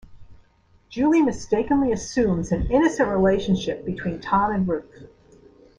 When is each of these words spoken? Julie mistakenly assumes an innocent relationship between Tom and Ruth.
Julie 0.89 1.21
mistakenly 1.21 1.91
assumes 1.91 2.51
an 2.51 2.71
innocent 2.71 3.07
relationship 3.07 3.85
between 3.85 4.19
Tom 4.19 4.51
and 4.51 4.67
Ruth. 4.67 5.07